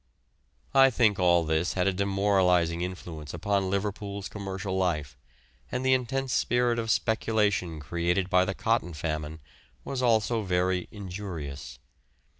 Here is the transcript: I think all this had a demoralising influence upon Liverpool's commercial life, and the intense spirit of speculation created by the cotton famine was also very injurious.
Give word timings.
I 0.73 0.89
think 0.89 1.19
all 1.19 1.43
this 1.43 1.73
had 1.73 1.85
a 1.85 1.93
demoralising 1.93 2.81
influence 2.81 3.35
upon 3.35 3.69
Liverpool's 3.69 4.27
commercial 4.29 4.75
life, 4.75 5.15
and 5.71 5.85
the 5.85 5.93
intense 5.93 6.33
spirit 6.33 6.79
of 6.79 6.89
speculation 6.89 7.79
created 7.79 8.27
by 8.27 8.45
the 8.45 8.55
cotton 8.55 8.95
famine 8.95 9.41
was 9.85 10.01
also 10.01 10.41
very 10.41 10.87
injurious. 10.89 11.77